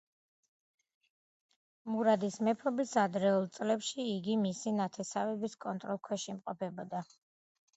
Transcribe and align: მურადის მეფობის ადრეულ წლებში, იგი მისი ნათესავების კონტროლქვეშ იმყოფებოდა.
მურადის 1.95 2.37
მეფობის 2.47 2.93
ადრეულ 3.01 3.45
წლებში, 3.59 4.07
იგი 4.15 4.39
მისი 4.47 4.75
ნათესავების 4.79 5.57
კონტროლქვეშ 5.67 6.27
იმყოფებოდა. 6.35 7.05